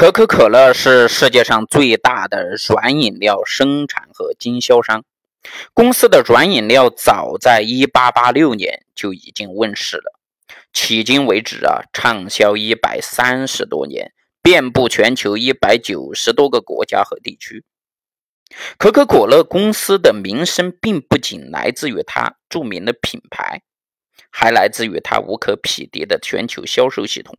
[0.00, 5.04] 可口可乐是世界上最大的软饮料生产和经销商。
[5.74, 10.18] 公司的软饮料早在1886年就已经问世了，
[10.72, 17.66] 迄今为止啊，畅销130多年，遍布全球190多个国家和地区。
[18.78, 23.60] 可口可乐公司的名声并不仅来自于它著名的品牌，
[24.30, 27.36] 还来自于它无可匹敌的全球销售系统。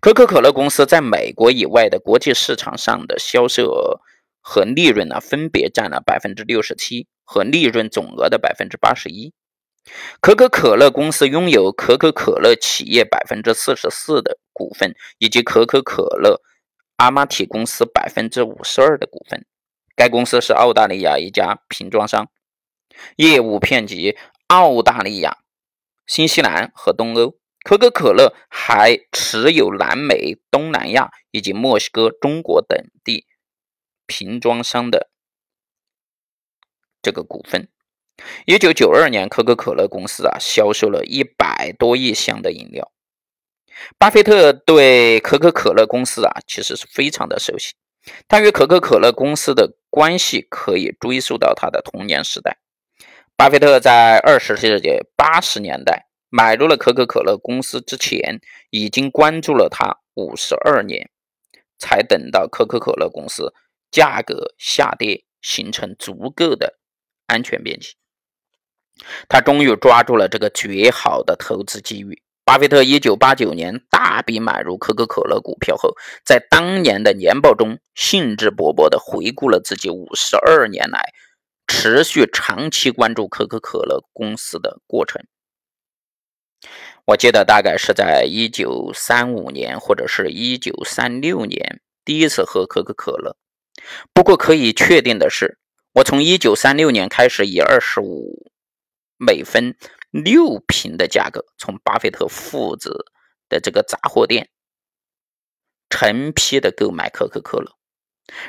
[0.00, 4.00] 可口可乐公司在美国以外的国际市场上的销售额
[4.40, 9.32] 和利润呢，分别占了百分之六十七和利润总额的百分之八十一。
[10.20, 16.40] 可口可乐公司拥有可口可乐企业百分之四十四的股份，以及可口可乐
[16.96, 19.44] 阿玛提公司百分之五十二的股份。
[19.96, 22.30] 该公司是澳大利亚一家瓶装商，
[23.16, 24.16] 业务遍及
[24.46, 25.38] 澳大利亚、
[26.06, 27.36] 新西兰和东欧。
[27.62, 33.26] 可口可乐还持有南美、东南亚以及墨西哥、中国等地
[34.06, 35.10] 瓶装商的
[37.00, 37.68] 这个股份。
[38.46, 42.92] 一九九二年，可口可乐公司啊销售了一百多亿箱的饮料。
[43.98, 47.74] 巴菲特对可口可乐公司啊其实是非常的熟悉，
[48.28, 52.58] 他与可口可乐公司的关系可以追溯到他的童年时代。
[53.36, 56.08] 巴菲特在二十世纪八十年代。
[56.34, 61.10] 买入了可口可乐公司之前，已经关注了它五十二年，
[61.78, 63.52] 才等到可口可乐公司
[63.90, 66.78] 价格下跌，形成足够的
[67.26, 67.96] 安全边际，
[69.28, 72.22] 他终于抓住了这个绝好的投资机遇。
[72.46, 81.12] 巴菲特一九八九年大笔买入可口可乐股票后，在当年的年报中兴致勃勃地回顾了自己五十二年来
[81.66, 85.22] 持续长期关注可口可乐公司的过程。
[87.04, 93.36] 我记得大概是在一九三五年或者是一九三六年第一次喝可口可乐。
[94.14, 95.58] 不过可以确定的是，
[95.94, 98.52] 我从一九三六年开始以二十五
[99.16, 99.76] 美分
[100.10, 103.06] 六瓶的价格从巴菲特父子
[103.48, 104.48] 的这个杂货店
[105.90, 107.72] 成批的购买可口可乐，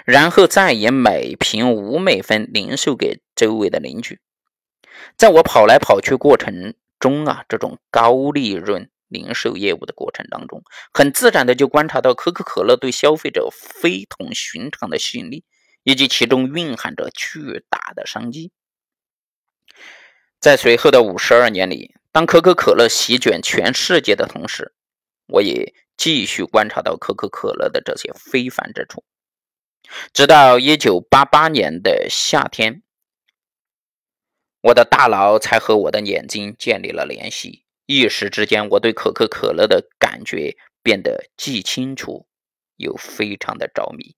[0.06, 4.20] 然后再以每瓶五美分零售给周围的邻居。
[5.18, 6.76] 在我跑来跑去过程。
[7.04, 15.44] 中啊，这种高利润零售业务的过程当中，很自然的就观察到可口可乐对消费者非同寻常的吸引力，
[15.84, 18.54] 以及其中蕴含着巨大的商机。
[20.40, 24.74] 在随后的五十二年里，当可口可乐席卷全世界的同时，
[25.28, 29.04] 我也继续观察到可口可乐的这些非凡之处，
[30.14, 32.82] 直到一九八八年的夏天。
[34.64, 42.28] 我的大脑才和我的眼睛建立了联系，一时之间，我对可口可乐的感觉变得既清楚
[42.78, 44.16] 又非常的着迷。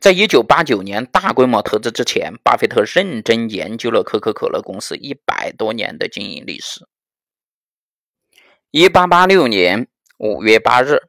[0.00, 6.86] 在一九八九年大规模投资之前，巴菲特认真研究了可口可乐公司一百多年的经营历史。
[8.70, 9.88] 一八八六年
[10.18, 11.08] 五月八日，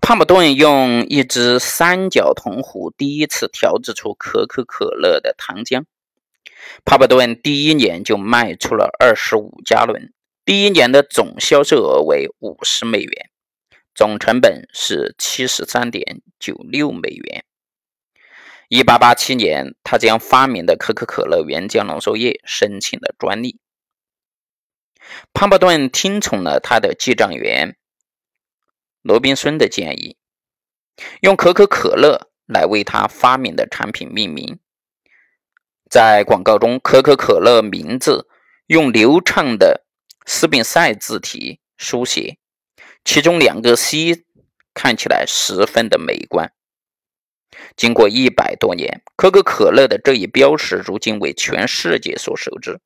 [0.00, 5.84] 帕姆顿用一只三角铜壶第一次调制出可口可乐的糖浆。
[6.84, 10.12] 帕普顿第一年就卖出了二十五加仑，
[10.44, 13.30] 第一年的总销售额为五十美元，
[13.94, 17.44] 总成本是七十三点九六美元。
[18.68, 23.60] 一八八七年，他将发明的可口可乐原浆浓缩液申请了专利。
[25.32, 27.76] 帕普顿听从了他的记账员
[29.02, 30.16] 罗宾孙的建议，
[31.20, 34.58] 用可口可乐来为他发明的产品命名。
[35.94, 38.26] 在广告中，可口可乐名字
[38.66, 39.84] 用流畅的
[40.26, 42.36] 斯宾塞字体书写，
[43.04, 44.24] 其中两个 C
[44.74, 46.52] 看起来十分的美观。
[47.76, 52.80] 经过一百多年，可口可乐的这一标识如今为全世界所熟知。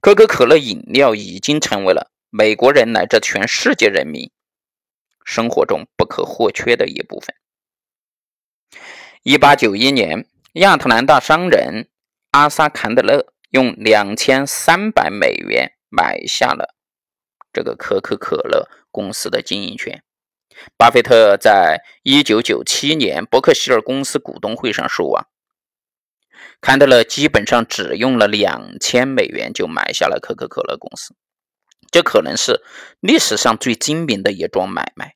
[0.00, 4.30] 可口可乐饮料已经成为了美国人乃至全世界人民
[5.24, 7.34] 生活中不可或缺的一部分。
[9.24, 11.88] 一八九一年，亚特兰大商人。
[12.36, 16.74] 阿萨坎德勒用两千三百美元买下了
[17.50, 20.02] 这个可口可乐公司的经营权。
[20.76, 25.24] 巴菲特在一九九七年伯克希尔公司股东会上说：“啊，
[26.60, 31.16] 坎德勒基本上只用了两千美元就买下了可口可乐公司，
[31.90, 32.60] 这可能是
[33.00, 35.14] 历史上最精明的一桩买卖。”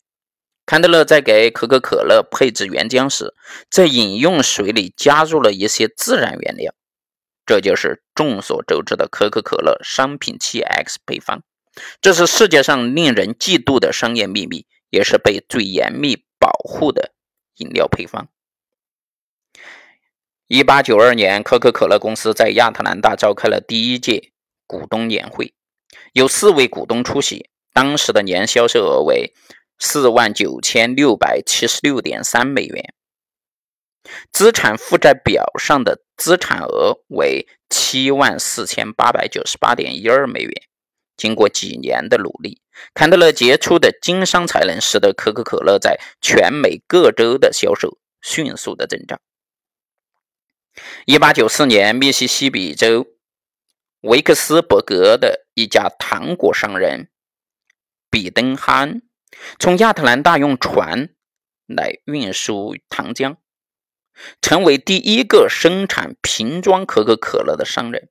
[0.64, 3.34] 坎德勒在给可口可乐配置原浆时，
[3.70, 6.72] 在饮用水里加入了一些自然原料。
[7.46, 11.42] 这就是众所周知的可口可乐商品七 X 配方，
[12.00, 17.12] 这是世界上令人嫉妒的商业秘密，也是被最严密保护的
[17.56, 18.28] 饮料配方。
[20.46, 24.32] 一八九二年，可口可乐公司在亚特兰大召开了第一届
[24.66, 25.54] 股东年会，
[26.12, 27.50] 有四位股东出席。
[27.72, 29.32] 当时的年销售额为
[29.78, 32.92] 四万九千六百七十六点三美元，
[34.32, 40.52] 资产负债表上的资产额为七万四千八百九十八点一二美元。
[41.16, 42.60] 经过几年的努力，
[42.92, 49.18] 坎德勒杰出的经商才能使得可口可乐在全美各州的销售迅速的增长。
[51.06, 53.06] 一八九四年，密西西比州
[54.02, 57.08] 维克斯伯格的一家糖果商人
[58.10, 59.02] 比登哈恩
[59.58, 61.08] 从亚特兰大用船
[61.66, 63.36] 来运输糖浆，
[64.40, 68.08] 成为第一个生产瓶装可口可乐的商人。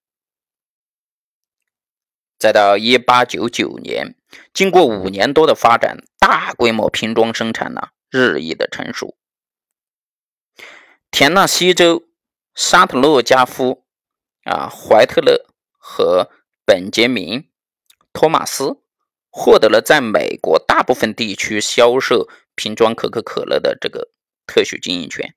[2.37, 4.15] 再到一八九九年，
[4.53, 9.17] 经过五年多的发展，大规模瓶装生产呢日益的成熟。
[11.11, 12.05] 田纳西州。
[12.55, 13.85] 沙特洛加夫、
[14.43, 15.45] 啊怀特勒
[15.77, 16.29] 和
[16.65, 17.43] 本杰明·
[18.11, 18.81] 托马斯
[19.29, 24.11] 获得了在美国大部分地区销售瓶装可口可乐的这个
[24.45, 25.33] 特许经营权。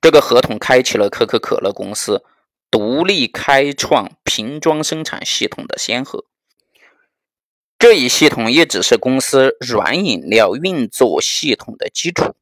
[0.00, 2.24] 这个合同开启了可口可乐公司
[2.70, 6.24] 独立开创瓶装生产系统的先河。
[7.78, 12.34] 这一系统一直是公司软饮料运作系统的基础。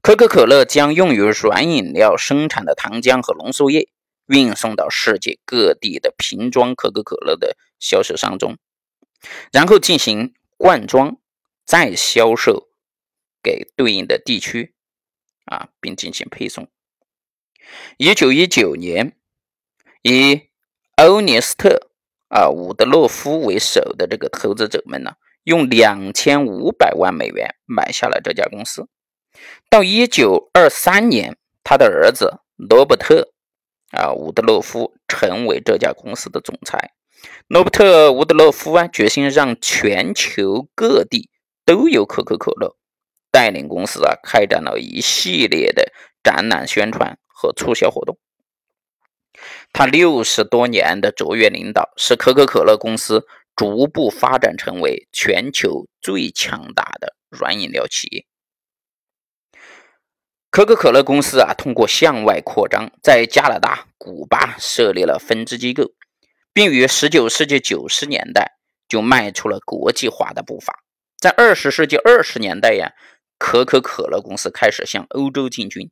[0.00, 3.88] 可口可乐将用于软饮料生产的糖浆和浓缩液
[4.26, 8.56] 运送到世界各地的瓶装可口可乐的销售商中，
[9.50, 11.16] 然后进行灌装，
[11.64, 12.68] 再销售
[13.42, 14.75] 给对应的地区，
[15.46, 16.68] 啊，并进行配送。
[17.96, 19.16] 一九一九年，
[20.02, 20.42] 以
[20.96, 21.90] 欧尼斯特
[22.28, 28.88] 啊伍德洛夫为首的这个投资者们呢，用两千五百万美元买下了这家公司。
[29.68, 33.32] 到一九二三年，他的儿子罗伯特
[33.90, 36.92] 啊伍德洛夫成为这家公司的总裁。
[37.48, 41.30] 罗伯特伍德洛夫啊，决心让全球各地
[41.64, 42.76] 都有可口可乐，
[43.36, 45.92] 带领公司啊开展了一系列的
[46.22, 48.18] 展览、宣传和促销活动。
[49.74, 58.24] 他六十多年的卓越领导，使可口可乐公司逐步发展成为全球最强大的软饮料企业。
[60.50, 65.92] 可口可乐公司啊，通过向外扩张，在加拿大、古巴设立了分支机构，
[66.54, 68.56] 并于19世纪90年代
[68.88, 70.82] 就迈出了国际化的步伐。
[71.18, 72.92] 在20世纪20年代呀，
[73.38, 75.90] 可口可乐公司开始向欧洲进军。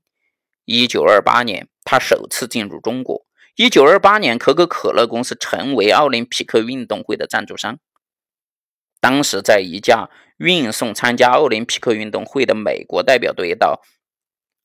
[0.66, 3.26] 1928年，他首次进入中国。
[3.56, 7.78] 1928年，可口可乐公司成为奥林匹克运动会的赞助商。
[9.00, 13.82] 当时，在一架运送参加奥林匹克运动会的美国代表队到。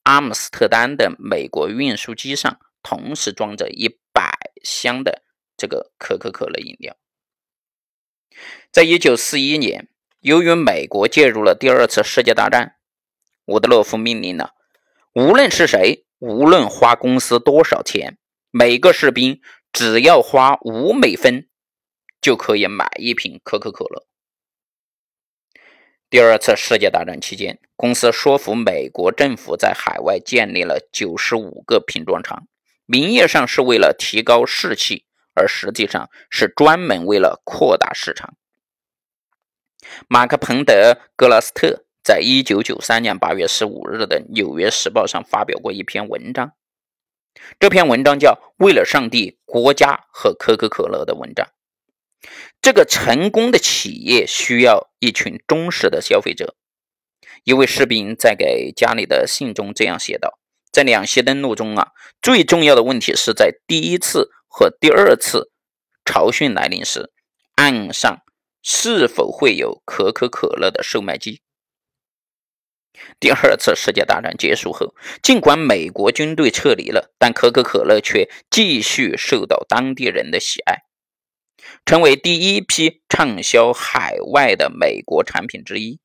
[0.03, 4.31] 阿姆斯特丹的美国运输机上同时装着一百
[4.63, 5.21] 箱的
[5.55, 6.97] 这个可口可乐饮料。
[8.71, 9.87] 在一九四一年，
[10.21, 12.75] 由于美国介入了第二次世界大战，
[13.45, 14.53] 伍德洛夫命令了，
[15.13, 18.17] 无论是谁，无论花公司多少钱，
[18.51, 19.39] 每个士兵
[19.71, 21.47] 只要花五美分，
[22.19, 24.07] 就可以买一瓶可口可乐。
[26.09, 32.45] 第二次世界大战期间，公司说服美国政府在海外建立了九十五个瓶装厂，
[32.85, 38.35] 名义上是为了提高士气，而实际上是专门为了扩大市场。
[40.07, 46.53] 马克·彭德·格拉斯特在一九九三年八月十五日的《纽约时报》上发表过一篇文章，
[47.59, 48.31] 这篇文章叫
[48.63, 51.45] 《为了上帝、国家和可口可乐的文章》。
[52.61, 56.55] 这个成功的企业需要一群忠实的消费者。
[57.45, 60.37] 一位士兵在给家里的信中这样写道
[60.71, 61.91] ：“在两栖登陆中啊，
[62.21, 65.51] 最重要的问题是在第一次和第二次
[66.03, 67.13] 潮汛来临时，
[67.55, 68.19] 岸上
[68.61, 71.41] 是否会有可口可乐的售卖机。”
[73.19, 80.83] 第二次世界大战结束后，尽管美国军队撤离了，但可口可乐却继续受到当地人的喜爱。
[81.85, 85.99] 成为第一批畅销海外的美国产品之一。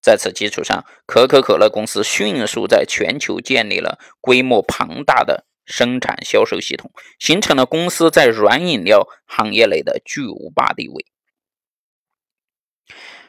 [0.00, 11.06] 在此基础上，可口可乐公司迅速在全球建立了规模庞大的生产销售系统，形成了公司在软饮料行业内的巨无霸地位。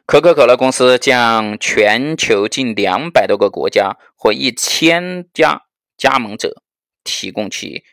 [0.06, 5.64] 可口可乐公司将全球近两百多个国家或一千家
[5.98, 6.62] 加盟者
[7.04, 7.84] 提供其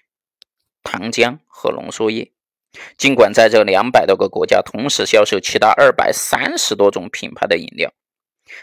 [0.82, 2.30] 糖浆和浓缩液。
[2.96, 7.92] 尽管在这两百多个国家同时销售其他二百三十多种品牌的饮料，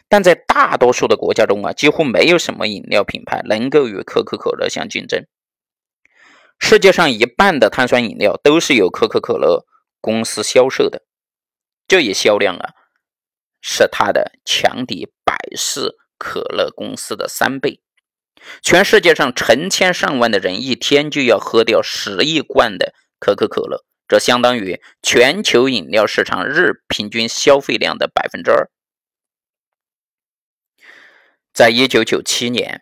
[0.10, 5.26] 但在大多数的国家中啊，几乎没有什么饮料品牌能够与可口可乐相竞争。
[6.60, 9.66] 世界上一半的碳酸饮料都是由可口可乐
[10.00, 11.04] 公司销售的，
[11.88, 12.74] 这一销量啊，
[13.62, 17.82] 是它的强敌百事可乐公司的三倍。
[18.62, 23.86] 全世界上成千上万的人一天就要喝掉十亿罐的可口可乐。
[24.08, 28.70] 这相当于全球饮料市场日平均消费量的百分之二。
[31.54, 32.82] 在一九九七年，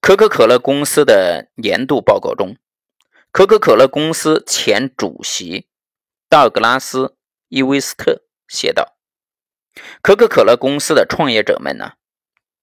[0.00, 2.56] 可口可乐公司的年度报告中，
[3.30, 5.68] 可口可乐公司前主席
[6.28, 6.98] 道格拉斯·
[7.48, 8.93] 伊维斯特写道
[10.02, 11.92] ：“可口可乐公司的创业者们呢，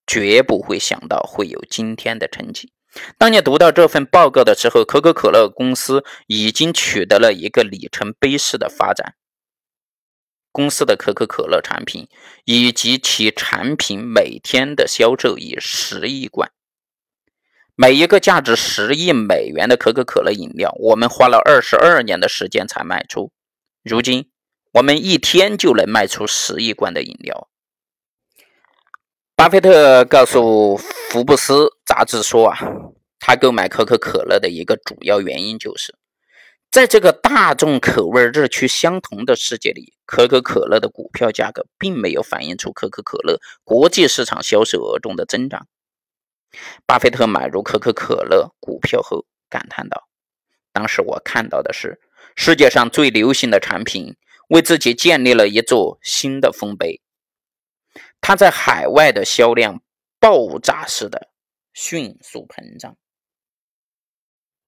[0.06, 2.72] 绝不会想到会有今天的成绩。”
[3.18, 9.16] 当你读到这份报告的时候，可口可乐公司已经取得了一个里程碑式的发展。
[10.52, 12.10] 公司的可口可乐产品
[12.44, 16.52] 以及其产品每天的销售以十亿罐，
[17.76, 23.32] 每一个价值十亿美元的可口可乐饮料，我们花了二十二年的时间才卖出。
[23.82, 24.30] 如今，
[24.74, 27.50] 我们一天就能卖出十亿罐的饮料。
[29.36, 32.58] 巴菲特告诉福布斯杂志说：“啊，
[33.20, 35.96] 他购买可口可乐的一个主要原因就是，
[36.70, 45.68] 在这个大众口味日趋相同的世界里，可口可乐的股票价格并没有反映出可口可乐国际市场销售额中的增长。”
[46.86, 50.08] 巴菲特买入可口可乐股票后感叹道
[50.72, 52.00] ：“当时我看到的是
[52.36, 54.16] 世界上最流行的产品
[54.52, 57.02] 为自己建立了一座新的丰碑。”
[58.22, 59.82] 它在海外的销量
[60.20, 61.32] 爆炸式的
[61.74, 62.96] 迅速膨胀。